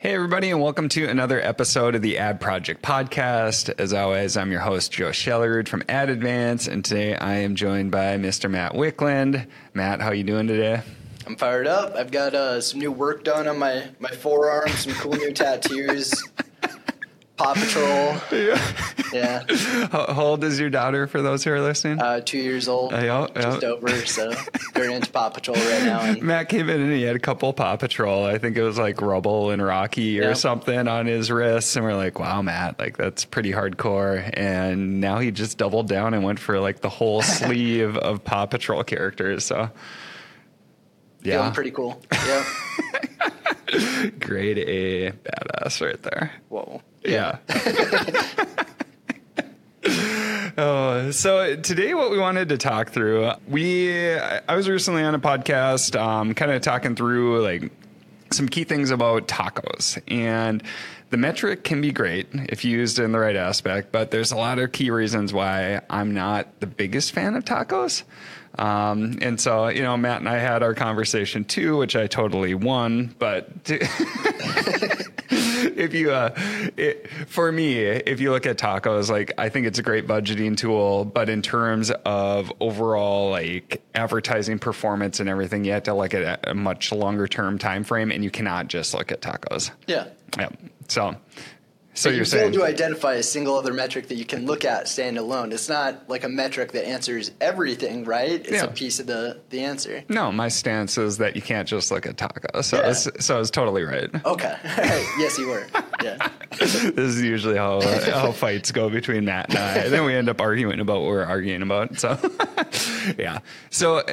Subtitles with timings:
[0.00, 3.74] Hey, everybody, and welcome to another episode of the Ad Project Podcast.
[3.80, 7.90] As always, I'm your host, Joe Schellerud from Ad Advance, and today I am joined
[7.90, 8.48] by Mr.
[8.48, 9.48] Matt Wickland.
[9.74, 10.82] Matt, how are you doing today?
[11.26, 11.96] I'm fired up.
[11.96, 16.14] I've got uh, some new work done on my, my forearm, some cool new tattoos.
[17.38, 18.16] Paw Patrol.
[18.32, 18.72] Yeah.
[19.12, 19.44] Yeah.
[19.90, 22.00] How, how old is your daughter, for those who are listening?
[22.00, 22.92] Uh, two years old.
[22.92, 23.42] Uh, yeah, yeah.
[23.42, 24.32] Just over, so
[24.74, 26.00] very into Paw Patrol right now.
[26.00, 28.24] And Matt came in and he had a couple Paw Patrol.
[28.26, 31.76] I think it was like Rubble and Rocky or something on his wrists.
[31.76, 34.28] And we're like, wow, Matt, like that's pretty hardcore.
[34.34, 38.46] And now he just doubled down and went for like the whole sleeve of Paw
[38.46, 39.44] Patrol characters.
[39.44, 39.70] So,
[41.22, 42.02] feeling yeah, pretty cool.
[42.12, 42.44] Yeah.
[44.18, 46.32] grade A badass right there.
[46.48, 46.82] Whoa.
[47.04, 47.38] Yeah.
[50.56, 55.18] Oh, so today what we wanted to talk through, we I was recently on a
[55.18, 57.70] podcast, um, kind of talking through like
[58.30, 60.62] some key things about tacos and
[61.10, 64.58] the metric can be great if used in the right aspect, but there's a lot
[64.58, 68.02] of key reasons why I'm not the biggest fan of tacos.
[68.58, 72.54] Um, and so, you know, Matt and I had our conversation too, which I totally
[72.54, 73.48] won, but
[75.78, 76.30] if you uh
[76.76, 80.56] it, for me if you look at tacos like i think it's a great budgeting
[80.56, 86.12] tool but in terms of overall like advertising performance and everything you have to look
[86.14, 90.06] at a much longer term time frame and you cannot just look at tacos Yeah.
[90.38, 90.48] yeah
[90.88, 91.14] so
[91.94, 94.64] so But you're you saying to identify a single other metric that you can look
[94.64, 95.52] at standalone.
[95.52, 98.30] It's not like a metric that answers everything, right?
[98.40, 98.64] It's Yeah.
[98.64, 100.04] a piece of the, the answer.
[100.08, 102.90] no my stance is that you can't just look at tacos so Yeah.
[102.90, 104.56] it's, so it's totally right Okay.
[105.18, 105.66] yes, you were.
[106.02, 106.28] Yeah.
[106.58, 109.74] this is usually how how fights go between Matt and I.
[109.78, 111.98] And then we end up arguing about what we're arguing about.
[111.98, 112.16] So,
[113.18, 113.40] yeah.
[113.70, 114.04] So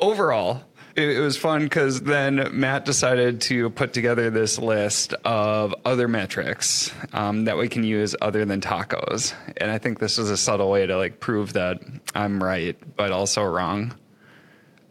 [0.00, 0.62] overall,
[0.96, 6.08] it, it was fun because then Matt decided to put together this list of other
[6.08, 9.34] metrics um, that we can use other than tacos.
[9.56, 11.80] And I think this is a subtle way to like prove that
[12.14, 13.94] I'm right, but also wrong.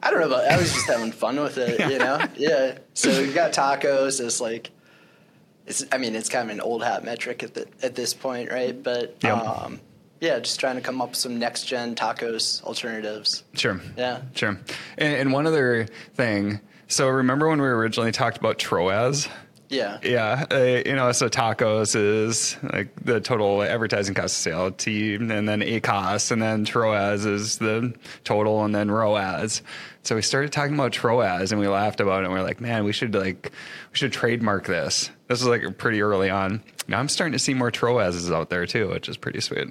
[0.01, 0.45] I don't know about.
[0.51, 2.19] I was just having fun with it, you know.
[2.35, 2.77] Yeah.
[2.93, 4.19] So you got tacos.
[4.19, 4.69] It's like,
[5.65, 5.85] it's.
[5.93, 8.81] I mean, it's kind of an old hat metric at the, at this point, right?
[8.83, 9.37] But Yep.
[9.37, 9.79] um,
[10.23, 13.43] yeah, just trying to come up with some next gen tacos alternatives.
[13.55, 13.81] Sure.
[13.97, 14.21] Yeah.
[14.33, 14.57] Sure.
[14.97, 16.61] And, and one other thing.
[16.87, 19.27] So remember when we originally talked about Troas?
[19.67, 19.97] Yeah.
[20.01, 25.15] Yeah, uh, you know, so tacos is like the total advertising cost of sale, T,
[25.15, 29.61] and then ACOS, and then TROAS is the total, and then ROAS.
[30.03, 32.61] So we started talking about TROAS, and we laughed about it, and we are like,
[32.61, 33.51] man, we should like,
[33.91, 35.09] we should trademark this.
[35.27, 36.63] This was like pretty early on.
[36.87, 39.69] Now I'm starting to see more TROASs out there too, which is pretty sweet.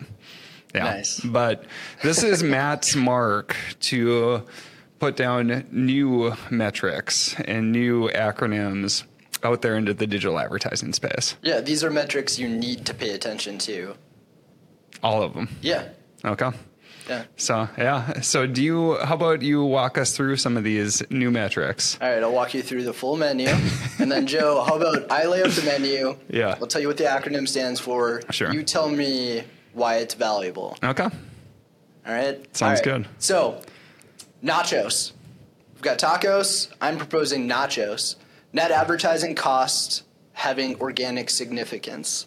[0.75, 0.85] Yeah.
[0.85, 1.21] Nice.
[1.21, 1.65] But
[2.03, 4.43] this is Matt's mark to
[4.99, 9.05] put down new metrics and new acronyms
[9.43, 11.37] out there into the digital advertising space.
[11.43, 11.61] Yeah.
[11.61, 13.95] These are metrics you need to pay attention to.
[15.03, 15.49] All of them.
[15.61, 15.89] Yeah.
[16.25, 16.51] Okay.
[17.09, 17.25] Yeah.
[17.37, 18.21] So, yeah.
[18.21, 21.99] So, do you, how about you walk us through some of these new metrics?
[22.01, 23.49] All right, I'll walk you through the full menu.
[23.99, 26.17] and then, Joe, how about I lay out the menu?
[26.31, 26.57] Yeah.
[26.61, 28.23] I'll tell you what the acronym stands for.
[28.31, 28.53] Sure.
[28.55, 30.77] You tell me why it's valuable.
[30.83, 31.05] Okay.
[31.05, 31.11] All
[32.13, 32.37] right?
[32.57, 33.03] Sounds All right.
[33.05, 33.09] good.
[33.19, 33.61] So,
[34.43, 35.13] nachos.
[35.75, 36.71] We've got tacos.
[36.81, 38.17] I'm proposing nachos.
[38.53, 42.27] Net advertising cost having organic significance.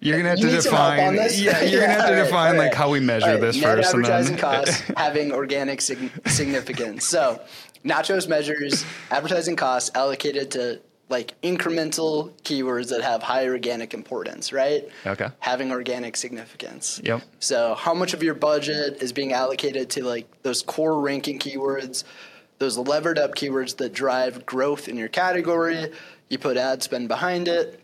[0.00, 2.08] You're going to have You to need some help define, yeah, you're going to have
[2.08, 3.94] to right, define all like how we measure right, this net first.
[3.94, 7.04] and advertising then, costs having organic sig- significance.
[7.04, 7.40] So,
[7.84, 14.88] nachos measures advertising costs allocated to like incremental keywords that have high organic importance, right?
[15.06, 15.28] Okay.
[15.40, 17.00] Having organic significance.
[17.02, 17.22] Yep.
[17.40, 22.04] So, how much of your budget is being allocated to like those core ranking keywords,
[22.58, 25.92] those levered up keywords that drive growth in your category?
[26.28, 27.80] You put ad spend behind it.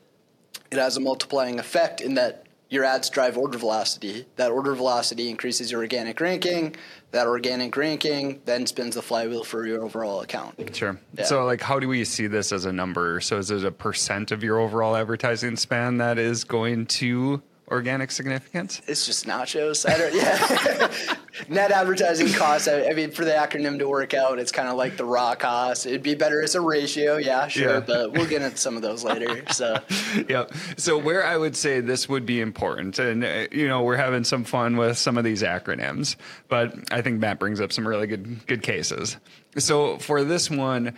[0.71, 4.27] It has a multiplying effect in that your ads drive order velocity.
[4.37, 6.75] That order velocity increases your organic ranking.
[7.15, 10.75] That organic ranking then spins the flywheel for your overall account.
[10.75, 10.99] Sure.
[11.17, 11.23] Yeah.
[11.23, 13.21] So, like, how do we see this as a number?
[13.21, 18.11] So, is it a percent of your overall advertising spend that is going to organic
[18.11, 18.83] significance?
[18.87, 19.89] It's just nachos.
[19.89, 20.15] I don't.
[20.15, 21.15] Yeah.
[21.49, 22.69] Net advertising costs.
[22.69, 25.35] I, I mean, for the acronym to work out, it's kind of like the raw
[25.35, 25.87] cost.
[25.87, 27.17] It'd be better as a ratio.
[27.17, 27.75] Yeah, sure.
[27.75, 27.81] Yeah.
[27.81, 29.43] But we'll get into some of those later.
[29.53, 29.79] So
[30.29, 30.53] yep.
[30.77, 34.25] So where I would say this would be important, and uh, you know, we're having
[34.25, 36.17] some fun with some of these acronyms,
[36.49, 39.17] but I think Matt brings up some really good good cases.
[39.59, 40.95] So for this one.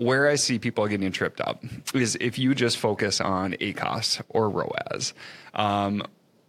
[0.00, 1.62] Where I see people getting tripped up
[1.92, 5.12] is if you just focus on ACOS or ROAS.
[5.52, 6.02] Um,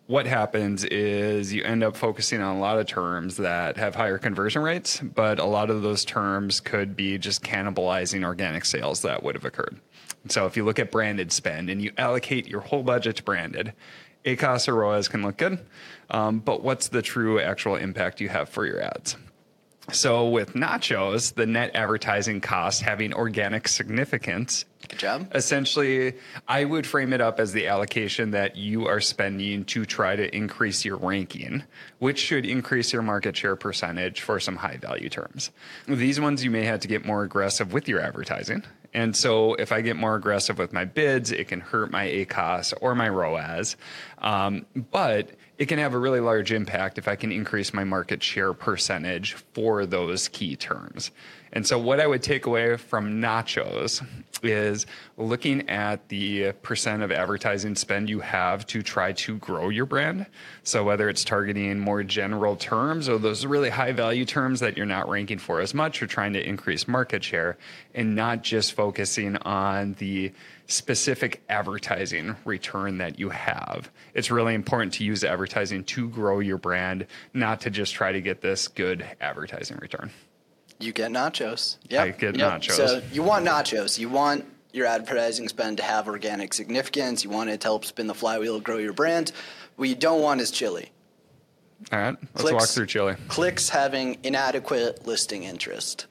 [0.07, 4.18] what happens is you end up focusing on a lot of terms that have higher
[4.18, 9.21] conversion rates, but a lot of those terms could be just cannibalizing organic sales that
[9.21, 9.81] would have occurred.
[10.30, 13.74] So if you look at branded spend and you allocate your whole budget to branded,
[14.24, 15.59] ACOS or ROAS can look good,
[16.09, 19.18] um, but what's the true actual impact you have for your ads?
[19.92, 24.66] So with nachos, the net advertising cost having organic significance.
[24.88, 25.31] Good job.
[25.36, 26.13] Essentially,
[26.48, 30.36] I would frame it up as the allocation that you are spending to try to
[30.36, 31.63] increase your ranking,
[32.00, 35.51] which should increase your market share percentage for some high value terms.
[35.88, 38.63] These ones you may have to get more aggressive with your advertising.
[38.94, 42.74] And so if I get more aggressive with my bids, it can hurt my ACOS
[42.81, 43.77] or my ROAS.
[44.19, 45.31] Um, but
[45.62, 49.34] it can have a really large impact if I can increase my market share percentage
[49.54, 51.12] for those key terms.
[51.53, 54.06] And so, what I would take away from nachos
[54.44, 54.86] is
[55.18, 60.25] looking at the percent of advertising spend you have to try to grow your brand.
[60.63, 64.86] So, whether it's targeting more general terms or those really high value terms that you're
[64.86, 67.57] not ranking for as much or trying to increase market share,
[67.94, 70.31] and not just focusing on the
[70.68, 73.92] specific advertising return that you have.
[74.13, 78.21] It's really important to use advertising to grow your brand, not to just try to
[78.21, 80.12] get this good advertising return.
[80.81, 81.78] You get nachos.
[81.89, 82.72] Yeah, I get nachos.
[82.72, 84.00] So you want nachos.
[84.00, 87.24] You want your advertising spend to have organic significance.
[87.24, 89.31] You want it to help spin the flywheel, grow your brand.
[89.75, 90.92] What you don't want is chili.
[91.92, 93.16] All right, let's Clicks- walk through chili.
[93.28, 96.06] Clicks having inadequate listing interest.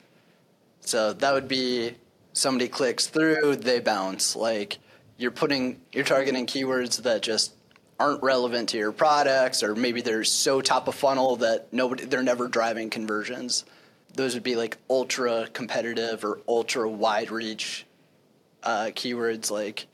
[0.81, 1.95] So that would be
[2.33, 4.35] somebody clicks through, they bounce.
[4.35, 4.79] Like
[5.17, 7.53] you're putting, you're targeting keywords that just
[8.01, 12.23] aren't relevant to your products, or maybe they're so top of funnel that nobody, they're
[12.23, 13.65] never driving conversions.
[14.15, 17.87] Those would be like ultra competitive or ultra wide reach
[18.63, 19.87] uh, keywords, like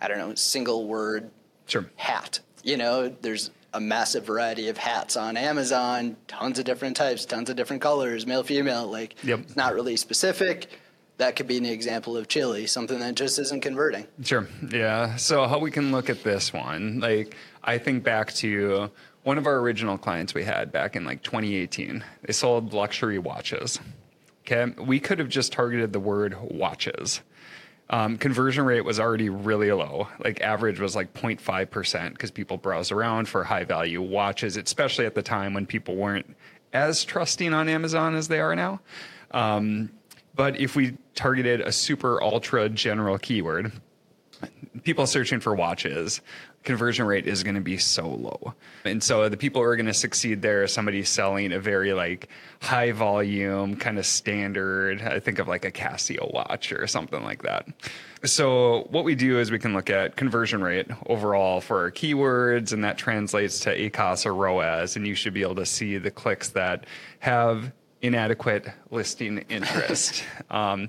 [0.00, 1.30] I don't know, single word
[1.66, 1.86] Sure.
[1.96, 2.40] hat.
[2.62, 7.50] You know, there's a massive variety of hats on Amazon, tons of different types, tons
[7.50, 8.86] of different colors, male, female.
[8.86, 9.40] Like, Yep.
[9.40, 10.68] it's not really specific.
[11.18, 14.06] That could be an example of chili, something that just isn't converting.
[14.22, 14.48] Sure.
[14.70, 15.16] Yeah.
[15.16, 18.90] So how we can look at this one, like I think back to
[19.24, 22.04] one of our original clients we had back in like 2018.
[22.22, 23.80] They sold luxury watches.
[24.46, 24.72] Okay.
[24.80, 27.22] We could have just targeted the word watches.
[27.90, 30.08] Um, conversion rate was already really low.
[30.22, 35.14] Like average was like 0.5% because people browse around for high value watches, especially at
[35.14, 36.34] the time when people weren't
[36.72, 38.80] as trusting on Amazon as they are now.
[39.32, 39.90] Um,
[40.34, 43.72] but if we targeted a super ultra general keyword,
[44.82, 46.20] people searching for watches,
[46.64, 48.54] conversion rate is going to be so low.
[48.84, 51.92] And so the people who are going to succeed there are somebody selling a very
[51.92, 52.28] like
[52.60, 57.42] high volume, kind of standard, I think of like a Casio watch or something like
[57.42, 57.68] that.
[58.24, 62.72] So what we do is we can look at conversion rate overall for our keywords
[62.72, 66.10] and that translates to ACOS or ROAS and you should be able to see the
[66.10, 66.86] clicks that
[67.18, 70.24] have inadequate listing interest.
[70.50, 70.88] um,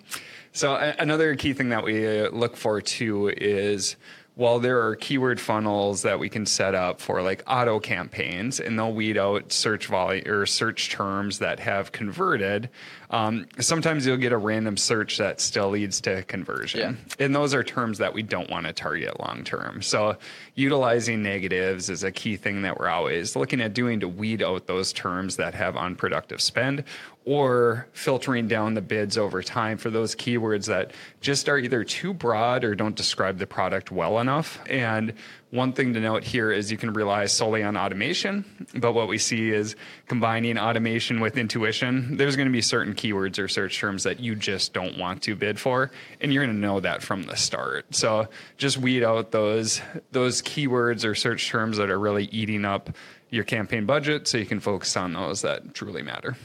[0.54, 3.98] so a- another key thing that we look for too is
[4.36, 8.78] while there are keyword funnels that we can set up for like auto campaigns and
[8.78, 12.70] they'll weed out search volume or search terms that have converted
[13.10, 16.98] um, sometimes you'll get a random search that still leads to conversion.
[17.20, 19.82] And those are terms that we don't want to target long term.
[19.82, 20.18] So
[20.56, 24.68] utilizing negatives is a key thing that we're always looking at doing to weed out
[24.68, 26.84] those terms that have unproductive spend
[27.26, 32.14] or filtering down the bids over time for those keywords that just are either too
[32.14, 34.60] broad or don't describe the product well enough.
[34.68, 35.14] And
[35.52, 39.20] one thing to note here is you can rely solely on automation, but what we
[39.20, 39.76] see is
[40.08, 42.18] combining automation with intuition.
[42.18, 45.36] There's going to be certain keywords or search terms that you just don't want to
[45.36, 47.94] bid for, and you're going to know that from the start.
[47.94, 48.28] So
[48.58, 52.90] just weed out those those keywords or search terms that are really eating up
[53.30, 56.36] your campaign budget so you can focus on those that truly matter.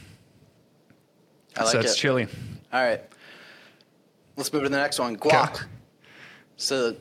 [1.57, 1.97] I like so that's it.
[1.97, 2.29] chili.
[2.73, 3.03] All right.
[4.37, 5.55] Let's move to the next one guac.
[5.55, 5.65] Okay.
[6.57, 6.97] So,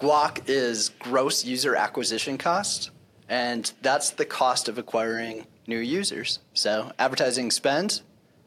[0.00, 2.90] guac is gross user acquisition cost,
[3.28, 6.40] and that's the cost of acquiring new users.
[6.52, 8.02] So, advertising spend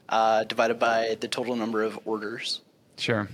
[0.10, 2.62] uh, divided by the total number of orders.
[2.98, 3.28] Sure.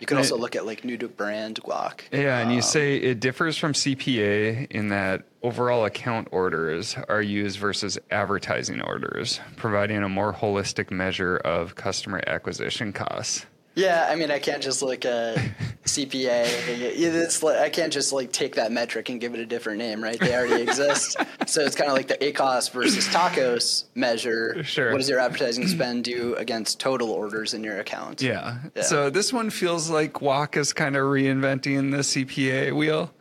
[0.00, 2.00] You can also look at like new to brand guac.
[2.10, 7.22] Yeah, and you Um, say it differs from CPA in that overall account orders are
[7.22, 13.46] used versus advertising orders, providing a more holistic measure of customer acquisition costs.
[13.76, 15.36] Yeah, I mean, I can't just like a
[15.84, 16.44] CPA.
[16.46, 20.02] It's like, I can't just like take that metric and give it a different name,
[20.02, 20.18] right?
[20.18, 21.16] They already exist.
[21.46, 24.64] So it's kind of like the ACOS versus TACOS measure.
[24.64, 24.90] Sure.
[24.90, 28.20] What does your advertising spend do against total orders in your account?
[28.20, 28.58] Yeah.
[28.74, 28.82] Yeah.
[28.82, 33.12] So this one feels like Guac is kind of reinventing the CPA wheel.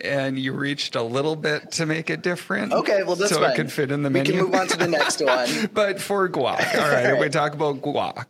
[0.00, 2.72] And you reached a little bit to make it different.
[2.72, 3.52] Okay, well that's so fine.
[3.52, 5.48] it could fit in the we can move on to the next one.
[5.72, 8.26] but for guac, all right, if we talk about guac,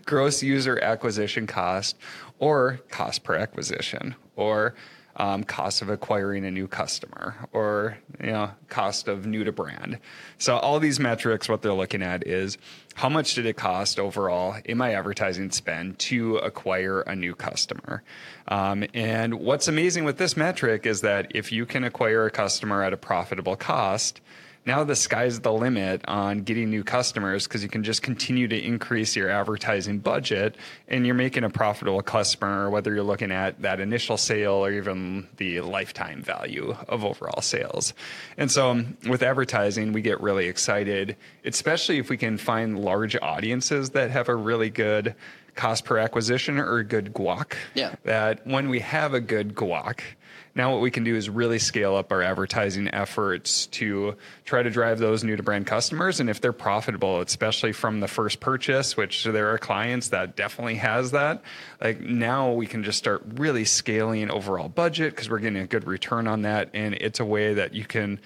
[0.06, 1.96] gross user acquisition cost
[2.38, 4.74] or cost per acquisition or
[5.16, 9.98] um, cost of acquiring a new customer or you know cost of new to brand.
[10.38, 12.58] So all these metrics what they're looking at is
[12.94, 18.02] how much did it cost overall in my advertising spend to acquire a new customer?
[18.48, 22.82] Um, and what's amazing with this metric is that if you can acquire a customer
[22.82, 24.20] at a profitable cost
[24.66, 28.58] now the sky's the limit on getting new customers because you can just continue to
[28.58, 30.56] increase your advertising budget
[30.88, 35.28] and you're making a profitable customer, whether you're looking at that initial sale or even
[35.36, 37.92] the lifetime value of overall sales.
[38.38, 43.16] And so um, with advertising, we get really excited, especially if we can find large
[43.20, 45.14] audiences that have a really good
[45.54, 47.54] cost per acquisition or a good guac.
[47.74, 47.94] Yeah.
[48.04, 50.00] That when we have a good guac,
[50.54, 54.70] now what we can do is really scale up our advertising efforts to try to
[54.70, 58.96] drive those new to brand customers and if they're profitable especially from the first purchase
[58.96, 61.42] which there are clients that definitely has that
[61.80, 65.86] like now we can just start really scaling overall budget because we're getting a good
[65.86, 68.20] return on that and it's a way that you can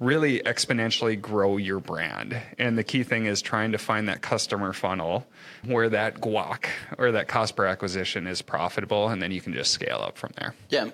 [0.00, 2.40] really exponentially grow your brand.
[2.58, 5.26] And the key thing is trying to find that customer funnel
[5.64, 6.66] where that guac
[6.98, 10.32] or that cost per acquisition is profitable, and then you can just scale up from
[10.36, 10.54] there.
[10.68, 10.90] Yeah.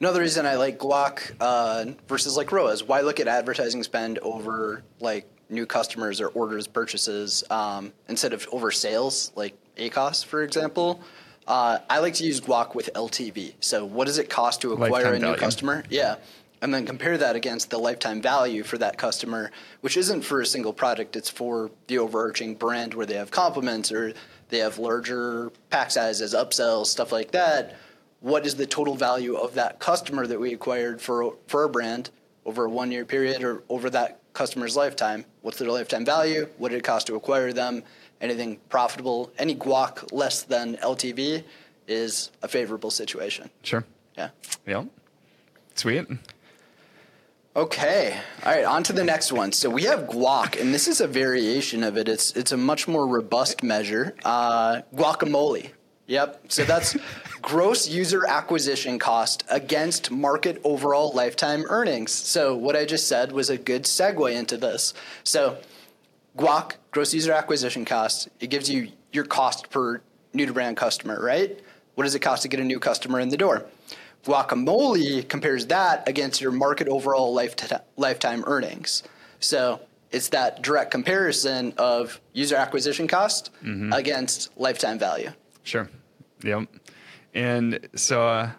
[0.00, 2.82] Another reason I like Guac uh, versus like ROAS.
[2.82, 8.46] Why look at advertising spend over like new customers or orders purchases um, instead of
[8.52, 11.00] over sales, like ACOS, for example?
[11.46, 13.54] Uh, I like to use Guac with LTV.
[13.60, 15.38] So, what does it cost to acquire Lifetime a new value.
[15.38, 15.84] customer?
[15.88, 16.16] Yeah.
[16.60, 19.50] And then compare that against the lifetime value for that customer,
[19.82, 23.92] which isn't for a single product, it's for the overarching brand where they have compliments
[23.92, 24.14] or
[24.48, 27.76] they have larger pack sizes, upsells, stuff like that
[28.20, 32.10] what is the total value of that customer that we acquired for for our brand
[32.44, 35.24] over a one year period or over that customer's lifetime?
[35.42, 36.48] What's their lifetime value?
[36.58, 37.82] What did it cost to acquire them?
[38.20, 39.30] Anything profitable?
[39.38, 41.44] Any guac less than LTV
[41.86, 43.50] is a favorable situation.
[43.62, 43.84] Sure.
[44.16, 44.30] Yeah.
[44.66, 44.86] Yep.
[45.74, 46.06] Sweet.
[47.54, 48.18] Okay.
[48.44, 48.64] All right.
[48.64, 49.52] On to the next one.
[49.52, 52.08] So we have guac, and this is a variation of it.
[52.08, 54.14] It's it's a much more robust measure.
[54.24, 55.70] Uh, guacamole.
[56.06, 56.44] Yep.
[56.48, 56.96] So that's
[57.42, 62.12] gross user acquisition cost against market overall lifetime earnings.
[62.12, 64.94] So what I just said was a good segue into this.
[65.24, 65.58] So
[66.36, 70.00] guac, gross user acquisition cost, it gives you your cost per
[70.32, 71.58] new to brand customer, right?
[71.94, 73.66] What does it cost to get a new customer in the door?
[74.24, 79.02] Guacamole compares that against your market overall lifeti- lifetime earnings.
[79.38, 83.92] So it's that direct comparison of user acquisition cost mm-hmm.
[83.92, 85.30] against lifetime value.
[85.66, 85.90] Sure.
[86.44, 86.68] Yep.
[87.34, 88.50] And so uh,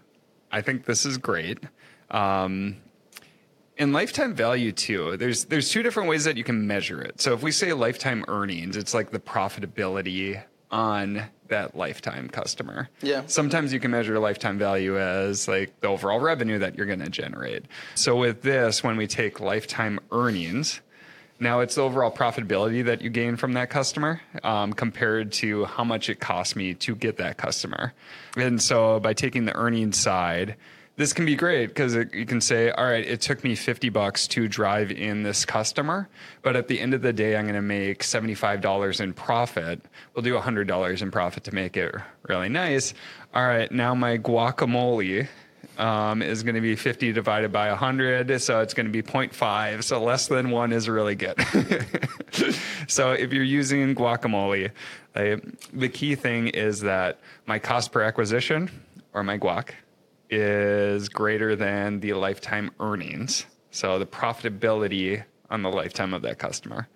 [0.52, 1.60] I think this is great.
[2.12, 2.78] Um,
[3.78, 5.18] and lifetime value too.
[5.18, 7.22] There's there's two different ways that you can measure it.
[7.22, 12.90] So if we say lifetime earnings, it's like the profitability on that lifetime customer.
[13.02, 13.24] Yeah.
[13.28, 17.10] Sometimes you can measure lifetime value as like the overall revenue that you're going to
[17.10, 17.66] generate.
[17.96, 20.82] So with this, when we take lifetime earnings,
[21.40, 26.10] now it's overall profitability that you gain from that customer um, compared to how much
[26.10, 27.94] it cost me to get that customer.
[28.36, 30.56] And so by taking the earnings side,
[30.98, 34.28] this can be great because you can say, all right, it took me 50 bucks
[34.30, 36.10] to drive in this customer,
[36.42, 39.80] but at the end of the day, I'm going to make $75 in profit.
[40.16, 41.94] We'll do $100 in profit to make it
[42.28, 42.96] really nice.
[43.36, 45.28] All right, now my guacamole
[45.78, 49.84] um, is going to be 50 divided by 100, so it's going to be 0.5.
[49.84, 51.40] So less than one is really good.
[52.88, 54.72] so if you're using guacamole,
[55.16, 55.38] uh,
[55.74, 58.70] the key thing is that my cost per acquisition
[59.14, 59.70] or my guac
[60.30, 63.46] is greater than the lifetime earnings.
[63.72, 66.88] So the profitability on the lifetime of that customer.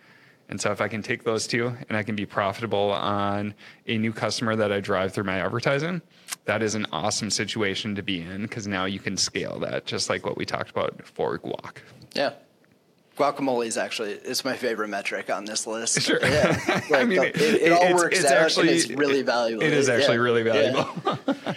[0.51, 3.53] And so if I can take those two and I can be profitable on
[3.87, 6.01] a new customer that I drive through my advertising,
[6.45, 10.09] that is an awesome situation to be in because now you can scale that just
[10.09, 11.77] like what we talked about for guac.
[12.13, 12.33] Yeah.
[13.17, 16.01] Guacamole is actually it's my favorite metric on this list.
[16.01, 16.19] Sure.
[16.21, 16.59] Yeah.
[16.89, 19.63] Like, I mean, the- it, it all works it's out actually- and it's really valuable.
[19.63, 20.21] It is actually Yeah.
[20.21, 20.53] really Yeah.
[20.53, 21.19] valuable.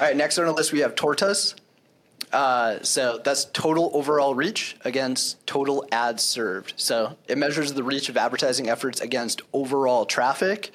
[0.00, 1.54] All right, next on the list we have tortas.
[2.32, 6.74] Uh, so that's total overall reach against total ads served.
[6.76, 10.70] So it measures the reach of advertising efforts against overall traffic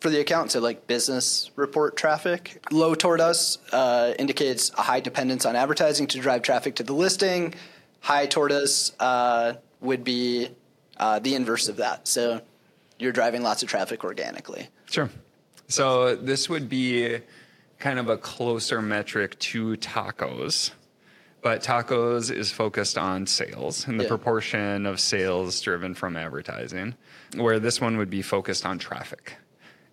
[0.00, 0.50] for the account.
[0.50, 2.64] So like business report traffic.
[2.70, 7.54] Low tortas uh, indicates a high dependence on advertising to drive traffic to the listing.
[8.00, 10.48] High tortas uh, would be
[10.96, 12.08] uh, the inverse of that.
[12.08, 12.40] So
[12.98, 14.68] you're driving lots of traffic organically.
[14.90, 15.08] Sure.
[15.68, 17.20] So this would be
[17.78, 20.72] kind of a closer metric to tacos.
[21.42, 24.08] But tacos is focused on sales and the Yeah.
[24.08, 26.94] proportion of sales driven from advertising,
[27.36, 29.36] where this one would be focused on traffic.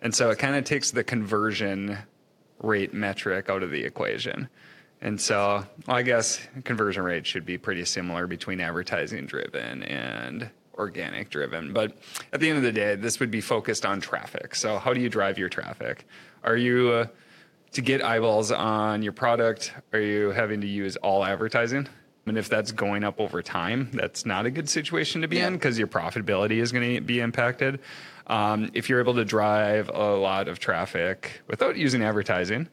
[0.02, 1.98] And so it kind of takes the conversion
[2.62, 4.48] rate metric out of the equation.
[5.00, 10.50] And so well, I guess conversion rate should be pretty similar between advertising driven and
[10.74, 11.72] organic driven.
[11.72, 11.96] But
[12.32, 14.54] at the end of the day, this would be focused on traffic.
[14.54, 16.04] So how do you drive your traffic?
[16.44, 17.06] Are you uh,
[17.72, 19.72] to get eyeballs on your product?
[19.92, 21.88] Are you having to use all advertising?
[22.26, 25.46] And if that's going up over time, that's not a good situation to be Yeah.
[25.48, 27.80] in because your profitability is going to be impacted.
[28.26, 32.68] Um, if you're able to drive a lot of traffic without using advertising,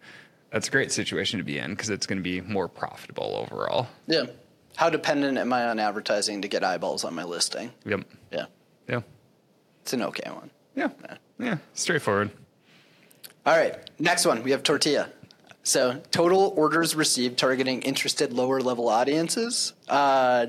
[0.51, 3.87] that's a great situation to be in because it's going to be more profitable overall.
[4.07, 4.23] Yeah.
[4.75, 7.71] How dependent am I on advertising to get eyeballs on my listing?
[7.85, 8.01] Yep.
[8.33, 8.45] Yeah.
[8.89, 9.01] Yeah.
[9.83, 10.49] It's an okay one.
[10.75, 10.89] Yeah.
[11.39, 11.57] Yeah.
[11.73, 12.31] Straightforward.
[13.45, 13.75] All right.
[13.99, 15.09] Next one, we have tortilla.
[15.61, 19.73] So total orders received targeting interested lower level audiences.
[19.87, 20.47] Uh,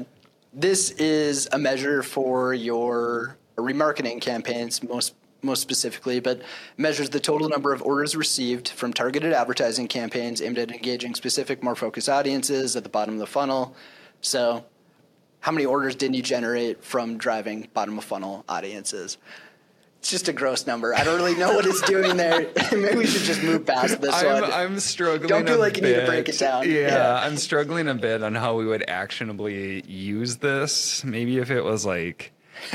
[0.54, 6.40] this is a measure for your remarketing campaigns, most most specifically, but
[6.78, 11.62] measures the total number of orders received from targeted advertising campaigns aimed at engaging specific,
[11.62, 13.76] more focused audiences at the bottom of the funnel.
[14.22, 14.64] So,
[15.40, 19.18] how many orders did you generate from driving bottom of funnel audiences?
[20.06, 20.94] It's just a gross number.
[20.94, 22.42] I don't really know what it's doing there.
[22.72, 24.52] Maybe we should just move past this I'm, one.
[24.52, 25.26] I'm struggling.
[25.28, 26.70] Don't feel like you need to break it down.
[26.70, 27.20] Yeah, Yeah.
[27.24, 31.02] I'm struggling a bit on how we would actionably use this.
[31.04, 32.30] Maybe if it was like,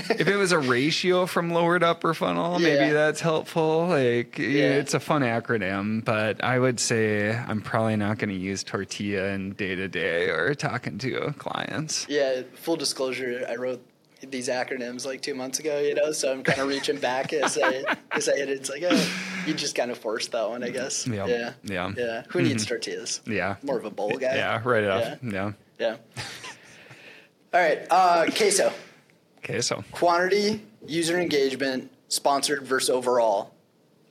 [0.10, 2.92] if it was a ratio from lower to upper funnel, maybe Yeah.
[2.92, 3.88] that's helpful.
[3.88, 4.72] Like, Yeah.
[4.82, 9.28] it's a fun acronym, but I would say I'm probably not going to use tortilla
[9.28, 12.08] in day to day or talking to clients.
[12.10, 13.82] Yeah, full disclosure, I wrote
[14.30, 17.58] these acronyms like two months ago, you know, so I'm kind of reaching back as
[17.62, 18.58] I as I hit it.
[18.60, 19.12] It's like, oh,
[19.48, 21.08] you just kind of forced that one, I guess.
[21.08, 21.28] Yep.
[21.28, 21.54] Yeah.
[21.63, 21.92] Yeah.
[21.98, 22.24] Yeah.
[22.30, 23.22] Who needs tortillas?
[23.25, 23.56] Yeah.
[23.63, 24.36] More of a bowl guy.
[24.36, 25.20] Yeah, right off.
[25.24, 25.51] Yeah.
[25.80, 25.98] Yeah.
[27.54, 27.80] All right.
[27.90, 28.72] Uh, queso.
[29.40, 33.51] Okay, so Quantity, user engagement, sponsored versus overall.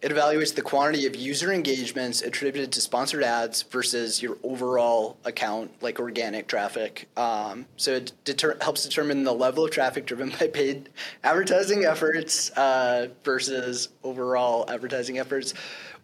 [0.02, 5.70] It evaluates the quantity of user engagements attributed to sponsored ads versus your overall account,
[5.82, 7.06] like organic traffic.
[7.18, 10.88] Um, so it deter- helps determine the level of traffic driven by paid
[11.22, 15.52] advertising efforts uh, versus overall advertising efforts,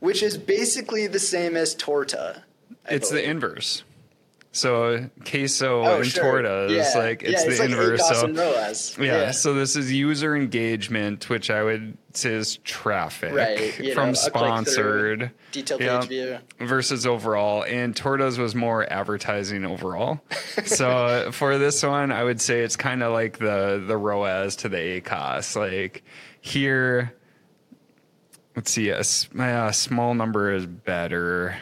[0.01, 2.43] which is basically the same as Torta.
[2.89, 3.83] I it's the inverse.
[4.53, 6.23] So queso Oh, and sure.
[6.43, 6.99] torta is Yeah.
[7.01, 8.09] like it's Yeah, the like inverse.
[8.09, 8.97] So and ROAS.
[8.99, 14.15] Yeah, so this is user engagement, which I would say is traffic Right, from know,
[14.15, 16.39] sponsored detailed Yeah, page view.
[16.59, 17.65] versus overall.
[17.65, 20.23] And Tortas was more advertising overall.
[20.65, 24.71] so for this one, I would say it's kind of like the the ROAS to
[24.71, 25.55] the ACOS.
[25.55, 26.03] Like
[26.41, 27.13] here,
[28.55, 29.03] let's see, a,
[29.39, 31.57] a uh, small number is better.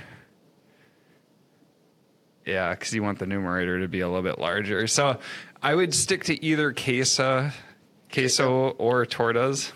[2.46, 4.86] Yeah, because you want the numerator to be a little bit larger.
[4.86, 5.18] So
[5.62, 7.50] I would stick to either queso,
[8.12, 9.72] queso or tortas,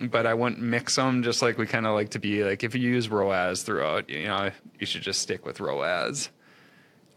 [0.00, 1.22] but I wouldn't mix them.
[1.22, 4.24] Just like we kind of like to be like if you use ROAS throughout, you
[4.26, 6.30] know, you should just stick with ROAS.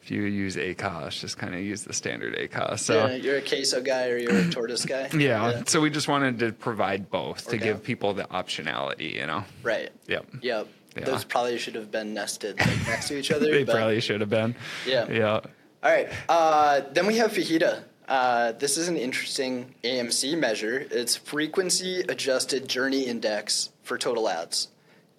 [0.04, 2.80] If you use ACOS, just kind of use the standard ACOS.
[2.80, 5.10] So yeah, you're a queso guy or you're a tortas guy.
[5.18, 5.62] yeah.
[5.68, 7.66] So we just wanted to provide both to Okay.
[7.66, 9.14] give people the optionality.
[9.14, 9.44] You know.
[9.62, 9.92] Right.
[10.08, 10.26] Yep.
[10.42, 10.68] Yep.
[10.98, 11.06] Yeah.
[11.06, 13.50] Those probably should have been nested like, next to each other.
[13.50, 14.56] They but- probably should have been.
[14.86, 15.10] Yeah.
[15.10, 15.40] Yeah.
[15.84, 16.10] All right.
[16.30, 17.84] Uh, then we have fajita.
[18.08, 20.86] Uh, this is an interesting AMC measure.
[20.92, 24.68] It's frequency adjusted journey index for total ads.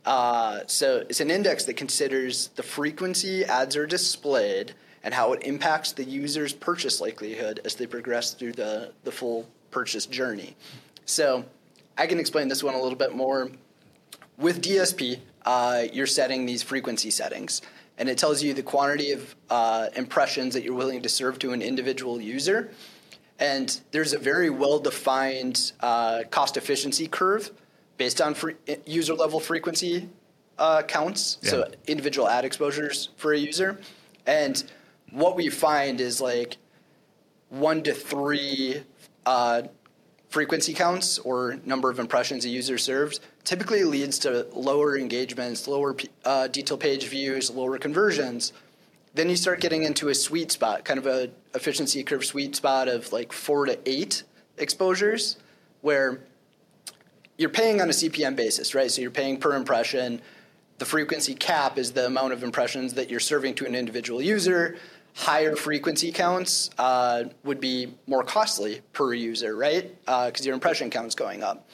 [0.04, 5.42] Uh, so it's an index that considers the frequency ads are displayed and how it
[5.44, 10.54] impacts the user's purchase likelihood as they progress through the, the full purchase journey.
[11.06, 11.44] So
[11.96, 13.50] I can explain this one a little bit more
[14.36, 17.62] with DSP, uh, you're setting these frequency settings,
[17.98, 21.52] and it tells you the quantity of uh, impressions that you're willing to serve to
[21.52, 22.70] an individual user.
[23.38, 27.50] And there's a very well defined uh, cost efficiency curve
[27.96, 28.54] based on free,
[28.86, 30.08] user level frequency
[30.58, 33.80] uh, counts, so individual ad exposures for a user.
[34.26, 34.62] And
[35.10, 36.56] what we find is like
[37.48, 38.82] one to three
[39.26, 39.62] uh,
[40.32, 45.94] frequency counts or number of impressions a user serves typically leads to lower engagements, lower
[46.24, 48.54] uh, detail page views, lower conversions.
[49.14, 52.88] Then you start getting into a sweet spot, kind of a efficiency curve sweet spot
[52.88, 54.22] of like four to eight
[54.56, 55.36] exposures,
[55.82, 56.20] where
[57.36, 58.90] you're paying on a CPM basis, right?
[58.90, 60.22] So you're paying per impression.
[60.78, 64.78] The frequency cap is the amount of impressions that you're serving to an individual user.
[65.14, 69.94] Higher frequency counts uh, would be more costly per user, right?
[70.04, 71.68] Because your impression count's going up.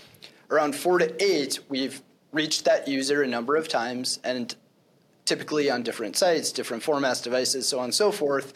[0.50, 4.54] Around four to eight, we've reached that user a number of times, and
[5.24, 8.54] typically on different sites, different formats, devices, so on and so forth.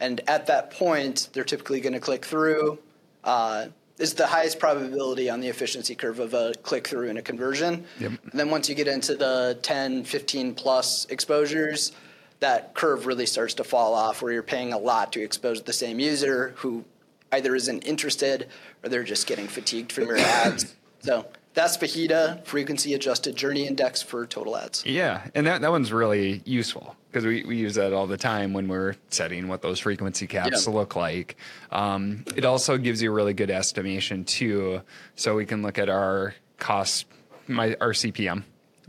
[0.00, 2.78] And at that point, they're typically going to click through.
[3.22, 3.66] Uh,
[3.98, 7.84] is the highest probability on the efficiency curve of a click through and a conversion.
[7.98, 8.12] Yep.
[8.30, 11.92] And then once you get into the 10, 15 plus exposures,
[12.40, 15.72] that curve really starts to fall off where you're paying a lot to expose the
[15.72, 16.84] same user who
[17.32, 18.48] either isn't interested
[18.82, 20.74] or they're just getting fatigued from your ads.
[21.00, 24.84] So that's Fajita, frequency adjusted journey index for total ads.
[24.84, 28.52] Yeah, and that, that one's really useful because we, we use that all the time
[28.52, 30.72] when we're setting what those frequency caps Yeah.
[30.72, 31.36] look like.
[31.70, 34.82] Um, it also gives you a really good estimation too,
[35.14, 37.06] so we can look at our cost,
[37.46, 38.42] my our CPM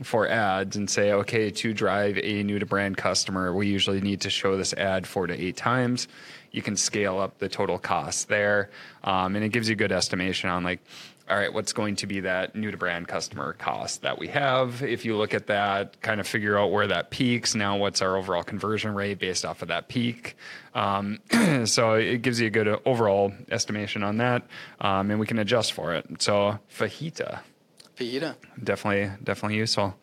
[0.04, 4.22] for ads and say, okay, to drive a new to brand customer, we usually need
[4.22, 6.08] to show this ad four to eight times.
[6.52, 8.70] You can scale up the total cost there,
[9.04, 10.80] um, and it gives you a good estimation on like
[11.30, 14.82] all right, what's going to be that new to brand customer cost that we have?
[14.82, 17.54] If you look at that, kind of figure out where that peaks.
[17.54, 20.38] Now, what's our overall conversion rate based off of that peak?
[20.74, 21.20] Um,
[21.66, 24.48] so it gives you a good overall estimation on that,
[24.80, 26.06] um, and we can adjust for it.
[26.22, 27.40] So fajita,
[27.98, 28.36] Fajita.
[28.64, 29.96] definitely, definitely useful.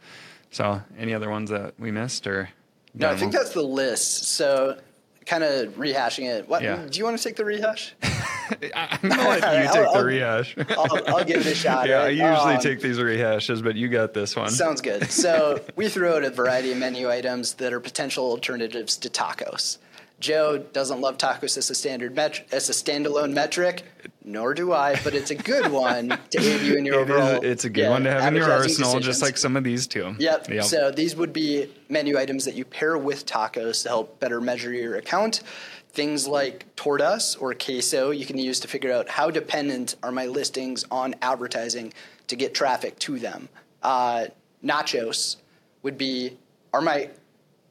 [0.50, 2.48] So any other ones that we missed or?
[2.94, 4.24] No, I think that's the list.
[4.28, 4.78] So
[5.26, 6.48] kind of rehashing it.
[6.48, 6.85] What Yeah.
[6.88, 7.94] do you want to take the rehash?
[8.02, 10.54] I'm gonna let you I'll- take the rehash.
[10.70, 11.88] I'll, I'll give it a shot.
[11.88, 14.50] yeah, I usually Um, take these rehashes, but you got this one.
[14.50, 15.11] Sounds good.
[15.24, 19.78] So we threw out a variety of menu items that are potential alternatives to tacos.
[20.20, 23.83] Joe doesn't love tacos as a standard met- as a standalone metric,
[24.24, 27.10] nor do I, but it's a good one to aid you in your It is,
[27.10, 27.44] overall.
[27.44, 29.87] it's a good yeah, one to have in your arsenal, just like some of these
[29.87, 30.16] two.
[30.18, 30.48] Yep.
[30.48, 30.64] Yep.
[30.64, 34.72] So these would be menu items that you pair with tacos to help better measure
[34.72, 35.42] your account.
[35.90, 40.26] Things like tortas or queso you can use to figure out how dependent are my
[40.26, 41.92] listings on advertising
[42.26, 43.48] to get traffic to them.
[43.82, 44.26] Uh,
[44.64, 45.37] nachos
[45.82, 46.37] would be
[46.72, 47.10] are my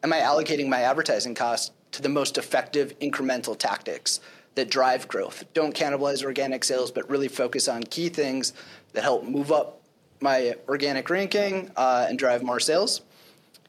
[0.04, 4.20] am I allocating my advertising costs to the most effective incremental tactics
[4.56, 5.44] that drive growth?
[5.54, 8.54] Don't cannibalize organic sales, but really focus on key things
[8.94, 9.82] that help move up
[10.22, 13.02] my organic ranking uh, and drive more sales.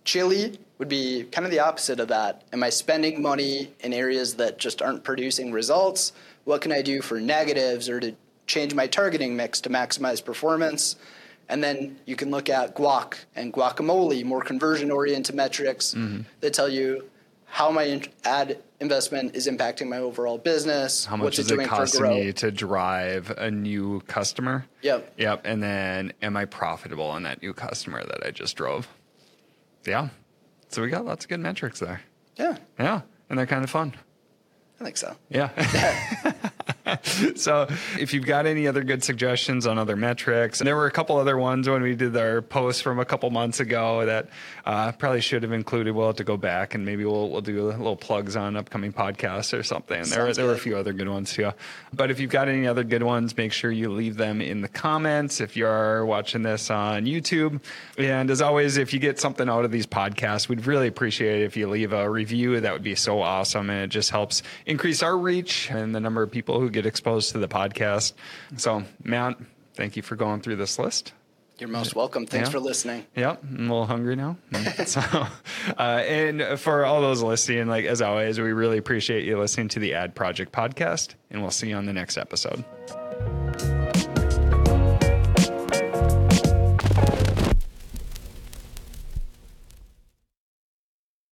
[0.05, 2.42] Chili would be kind of the opposite of that.
[2.53, 6.12] Am I spending money in areas that just aren't producing results?
[6.44, 8.14] What can I do for negatives or to
[8.47, 10.97] change my targeting mix to maximize performance?
[11.49, 15.94] And then you can look at guac and guacamole, more conversion oriented metrics
[16.40, 17.09] that tell you
[17.55, 21.05] how my in- ad investment is impacting my overall business.
[21.05, 24.67] How much is it it costing me to drive a new customer?
[24.83, 25.14] Yep.
[25.19, 25.43] Yep.
[25.45, 28.88] And then am I profitable on that new customer that I just drove?
[29.87, 30.09] Yeah.
[30.71, 32.01] So we got lots of good metrics there.
[32.37, 33.03] Yeah, Yeah.
[33.31, 33.95] And they're kind of fun.
[34.81, 35.14] I think so.
[35.29, 35.51] Yeah.
[37.37, 37.67] so
[37.99, 41.17] if you've got any other good suggestions on other metrics, and there were a couple
[41.17, 44.29] other ones when we did our post from a couple months ago that
[44.65, 45.95] uh, probably should have included.
[45.95, 48.93] We'll have to go back and maybe we'll we'll do a little plugs on upcoming
[48.93, 50.03] podcasts or something.
[50.05, 51.53] there there were a few other good ones too.
[51.93, 54.69] But if you've got any other good ones, make sure you leave them in the
[54.69, 57.61] comments if you are watching this on YouTube.
[57.99, 61.45] And as always, if you get something out of these podcasts, we'd really appreciate it
[61.45, 62.61] if you leave a review.
[62.61, 63.71] That would be so awesome.
[63.71, 67.33] And it just helps increase our reach and the number of people who get exposed
[67.33, 68.12] to the podcast.
[68.57, 69.38] So, Matt,
[69.75, 71.12] thank you for going through this list.
[71.59, 72.27] You're most welcome.
[72.27, 72.53] Thanks Yeah.
[72.53, 73.07] for listening.
[73.14, 74.37] Yep, I'm a little hungry now.
[74.87, 79.68] so, uh, and for all those listening, like as always, we really appreciate you listening
[79.68, 82.64] to the Ad Project podcast, and we'll see you on the next episode.